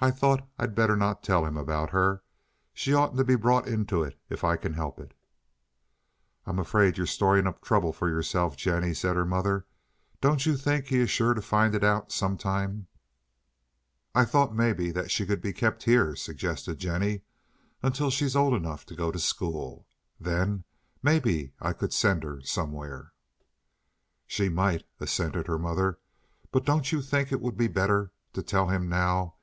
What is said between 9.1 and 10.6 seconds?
her mother. "Don't you